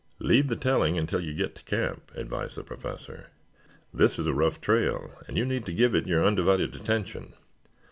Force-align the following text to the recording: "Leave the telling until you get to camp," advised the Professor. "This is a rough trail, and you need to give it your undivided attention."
"Leave 0.17 0.47
the 0.47 0.55
telling 0.55 0.97
until 0.97 1.19
you 1.21 1.31
get 1.31 1.53
to 1.53 1.61
camp," 1.63 2.11
advised 2.15 2.55
the 2.55 2.63
Professor. 2.63 3.27
"This 3.93 4.17
is 4.17 4.25
a 4.25 4.33
rough 4.33 4.59
trail, 4.59 5.11
and 5.27 5.37
you 5.37 5.45
need 5.45 5.63
to 5.67 5.73
give 5.73 5.93
it 5.93 6.07
your 6.07 6.25
undivided 6.25 6.75
attention." 6.75 7.35